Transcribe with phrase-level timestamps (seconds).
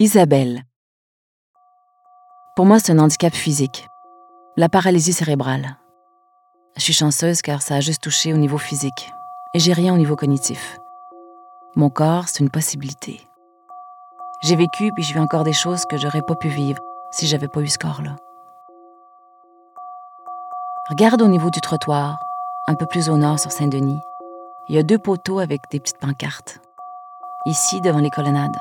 [0.00, 0.64] Isabelle.
[2.56, 3.86] Pour moi, c'est un handicap physique.
[4.56, 5.76] La paralysie cérébrale.
[6.76, 9.12] Je suis chanceuse car ça a juste touché au niveau physique
[9.54, 10.78] et j'ai rien au niveau cognitif.
[11.76, 13.20] Mon corps, c'est une possibilité.
[14.42, 16.82] J'ai vécu puis je vis encore des choses que j'aurais pas pu vivre
[17.12, 18.16] si j'avais pas eu ce corps-là.
[20.90, 22.18] Regarde au niveau du trottoir,
[22.66, 24.00] un peu plus au nord sur Saint-Denis.
[24.68, 26.58] Il y a deux poteaux avec des petites pancartes.
[27.46, 28.58] Ici, devant les colonnades.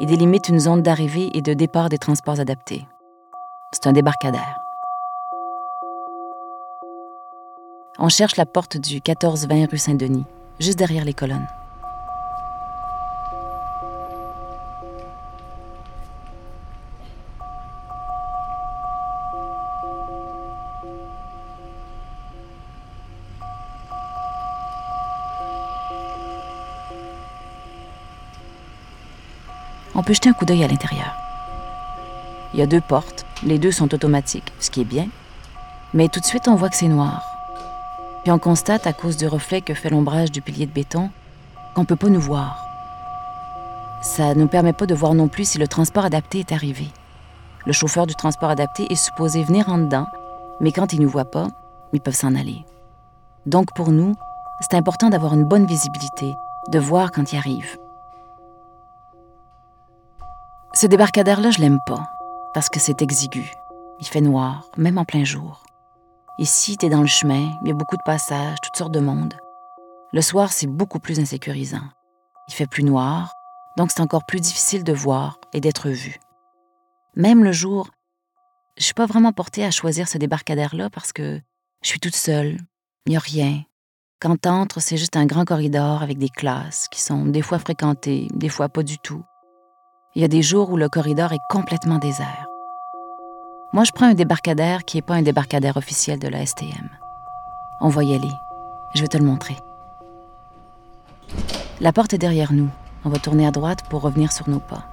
[0.00, 2.88] Il délimite une zone d'arrivée et de départ des transports adaptés.
[3.70, 4.58] C'est un débarcadère.
[8.00, 10.24] On cherche la porte du 14-20 rue Saint-Denis,
[10.58, 11.46] juste derrière les colonnes.
[29.94, 31.14] On peut jeter un coup d'œil à l'intérieur.
[32.52, 35.08] Il y a deux portes, les deux sont automatiques, ce qui est bien,
[35.92, 37.22] mais tout de suite on voit que c'est noir.
[38.22, 41.10] Puis on constate, à cause du reflet que fait l'ombrage du pilier de béton,
[41.74, 42.64] qu'on ne peut pas nous voir.
[44.02, 46.88] Ça ne nous permet pas de voir non plus si le transport adapté est arrivé.
[47.66, 50.06] Le chauffeur du transport adapté est supposé venir en dedans,
[50.60, 51.48] mais quand il ne nous voit pas,
[51.92, 52.64] ils peuvent s'en aller.
[53.46, 54.14] Donc pour nous,
[54.60, 56.34] c'est important d'avoir une bonne visibilité,
[56.68, 57.76] de voir quand il arrive.
[60.76, 62.10] Ce débarcadère-là, je l'aime pas,
[62.52, 63.48] parce que c'est exigu.
[64.00, 65.62] Il fait noir, même en plein jour.
[66.40, 69.34] Ici, t'es dans le chemin, il y a beaucoup de passages, toutes sortes de monde.
[70.12, 71.88] Le soir, c'est beaucoup plus insécurisant.
[72.48, 73.32] Il fait plus noir,
[73.76, 76.18] donc c'est encore plus difficile de voir et d'être vu.
[77.14, 77.90] Même le jour,
[78.76, 81.40] je suis pas vraiment portée à choisir ce débarcadère-là parce que
[81.84, 82.58] je suis toute seule,
[83.06, 83.62] il n'y a rien.
[84.20, 88.26] Quand t'entres, c'est juste un grand corridor avec des classes qui sont des fois fréquentées,
[88.34, 89.22] des fois pas du tout.
[90.16, 92.46] Il y a des jours où le corridor est complètement désert.
[93.72, 96.88] Moi, je prends un débarcadère qui n'est pas un débarcadère officiel de la STM.
[97.80, 98.30] On va y aller.
[98.94, 99.56] Je vais te le montrer.
[101.80, 102.68] La porte est derrière nous.
[103.04, 104.84] On va tourner à droite pour revenir sur nos pas,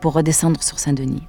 [0.00, 1.26] pour redescendre sur Saint-Denis.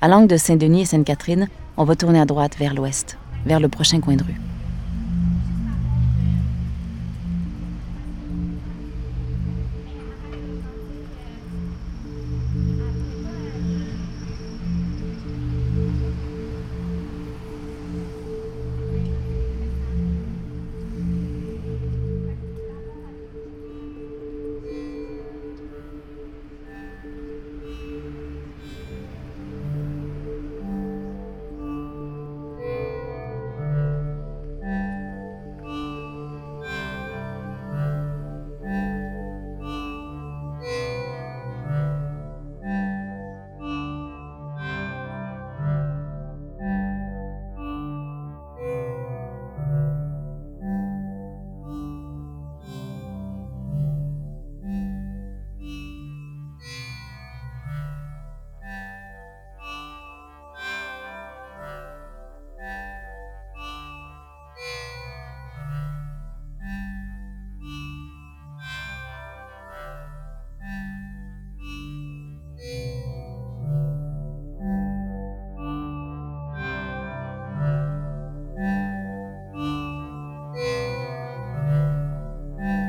[0.00, 3.68] À l'angle de Saint-Denis et Sainte-Catherine, on va tourner à droite vers l'ouest, vers le
[3.68, 4.47] prochain coin de rue.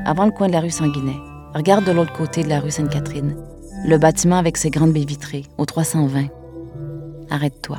[0.09, 1.19] Avant le coin de la rue Sanguinet.
[1.53, 3.37] Regarde de l'autre côté de la rue Sainte-Catherine.
[3.85, 6.29] Le bâtiment avec ses grandes baies vitrées, au 320.
[7.29, 7.77] Arrête-toi.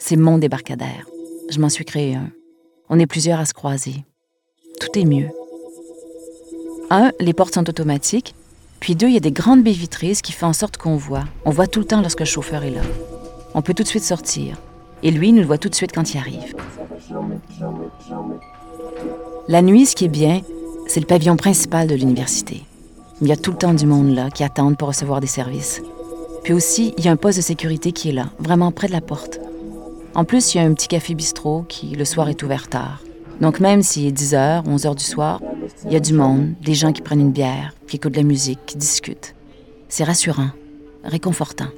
[0.00, 1.06] C'est mon débarcadère.
[1.48, 2.30] Je m'en suis créé un.
[2.88, 4.04] On est plusieurs à se croiser.
[4.80, 5.28] Tout est mieux.
[6.90, 8.34] Un, les portes sont automatiques.
[8.80, 10.96] Puis deux, il y a des grandes baies vitrées, ce qui fait en sorte qu'on
[10.96, 11.24] voit.
[11.44, 12.82] On voit tout le temps lorsque le chauffeur est là.
[13.54, 14.56] On peut tout de suite sortir.
[15.04, 16.56] Et lui, nous le voit tout de suite quand il arrive.
[19.48, 20.40] La nuit, ce qui est bien,
[20.86, 22.62] c'est le pavillon principal de l'université.
[23.20, 25.82] Il y a tout le temps du monde là qui attendent pour recevoir des services.
[26.42, 28.92] Puis aussi, il y a un poste de sécurité qui est là, vraiment près de
[28.92, 29.40] la porte.
[30.14, 33.00] En plus, il y a un petit café bistrot qui, le soir, est ouvert tard.
[33.40, 35.40] Donc même s'il est 10h, 11h du soir,
[35.86, 38.22] il y a du monde, des gens qui prennent une bière, qui écoutent de la
[38.22, 39.34] musique, qui discutent.
[39.88, 40.50] C'est rassurant,
[41.02, 41.68] réconfortant.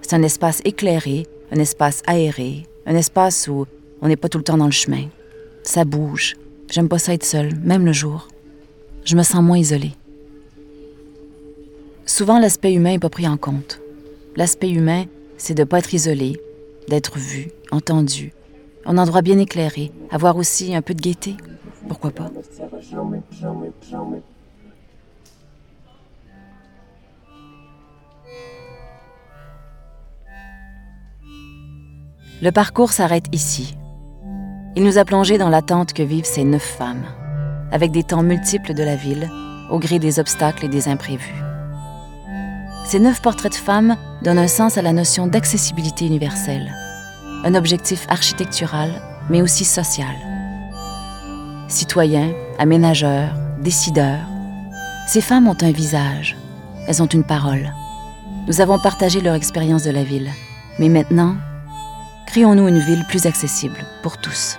[0.00, 3.66] C'est un espace éclairé, un espace aéré, un espace où
[4.02, 5.04] on n'est pas tout le temps dans le chemin.
[5.62, 6.34] Ça bouge.
[6.68, 8.28] J'aime pas ça être seule, même le jour.
[9.04, 9.92] Je me sens moins isolée.
[12.04, 13.80] Souvent, l'aspect humain n'est pas pris en compte.
[14.34, 15.04] L'aspect humain,
[15.38, 16.40] c'est de ne pas être isolé,
[16.88, 18.32] d'être vu, entendu,
[18.84, 21.36] un endroit bien éclairé, avoir aussi un peu de gaieté.
[21.86, 22.30] Pourquoi pas?
[32.40, 33.76] Le parcours s'arrête ici.
[34.74, 37.04] Il nous a plongé dans l'attente que vivent ces neuf femmes,
[37.70, 39.30] avec des temps multiples de la ville,
[39.70, 41.42] au gré des obstacles et des imprévus.
[42.86, 46.72] Ces neuf portraits de femmes donnent un sens à la notion d'accessibilité universelle,
[47.44, 48.90] un objectif architectural,
[49.28, 50.16] mais aussi social.
[51.68, 54.26] Citoyens, aménageurs, décideurs,
[55.06, 56.34] ces femmes ont un visage,
[56.88, 57.74] elles ont une parole.
[58.46, 60.30] Nous avons partagé leur expérience de la ville,
[60.78, 61.36] mais maintenant,
[62.32, 64.58] créons-nous une ville plus accessible pour tous.